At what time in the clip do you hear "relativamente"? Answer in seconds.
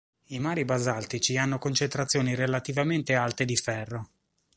2.33-3.13